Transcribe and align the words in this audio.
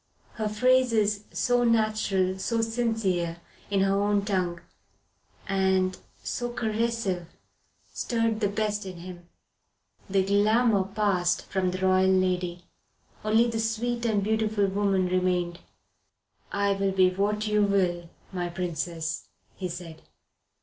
Her 0.33 0.49
phrases, 0.49 1.25
so 1.31 1.63
natural, 1.63 2.39
so 2.39 2.61
sincere, 2.61 3.39
in 3.69 3.81
her 3.81 4.01
own 4.01 4.25
tongue, 4.25 4.61
and 5.47 5.95
so 6.23 6.49
caressive, 6.51 7.27
stirred 7.93 8.39
the 8.39 8.47
best 8.49 8.83
in 8.83 8.97
him. 8.97 9.29
The 10.09 10.25
glamour 10.25 10.85
passed 10.85 11.45
from 11.45 11.69
the 11.69 11.85
royal 11.85 12.09
lady; 12.09 12.63
only 13.23 13.47
the 13.47 13.59
sweet 13.59 14.03
and 14.05 14.23
beautiful 14.23 14.65
woman 14.65 15.05
remained. 15.05 15.59
"I 16.51 16.73
will 16.73 16.93
be 16.93 17.11
what 17.11 17.45
you 17.45 17.61
will, 17.61 18.09
my 18.33 18.49
Princess," 18.49 19.27
he 19.55 19.69
said. 19.69 20.01